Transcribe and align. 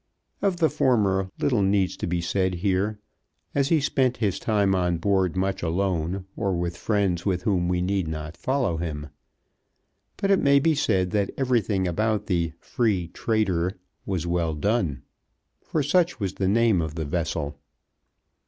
Of 0.41 0.57
the 0.57 0.71
former 0.71 1.29
little 1.37 1.61
need 1.61 1.93
be 2.09 2.21
said 2.21 2.55
here, 2.55 2.97
as 3.53 3.67
he 3.69 3.79
spent 3.79 4.17
his 4.17 4.39
time 4.39 4.73
on 4.73 4.97
board 4.97 5.35
much 5.35 5.61
alone, 5.61 6.25
or 6.35 6.53
with 6.57 6.75
friends 6.75 7.23
with 7.23 7.43
whom 7.43 7.67
we 7.67 7.83
need 7.83 8.07
not 8.07 8.35
follow 8.35 8.77
him; 8.77 9.09
but 10.17 10.31
it 10.31 10.39
may 10.39 10.57
be 10.57 10.73
said 10.73 11.11
that 11.11 11.29
everything 11.37 11.87
about 11.87 12.25
the 12.25 12.53
Free 12.59 13.09
Trader 13.09 13.77
was 14.03 14.23
done 14.23 14.33
well, 14.33 14.97
for 15.61 15.83
such 15.83 16.19
was 16.19 16.33
the 16.33 16.47
name 16.47 16.81
of 16.81 16.95
the 16.95 17.05
vessel. 17.05 17.59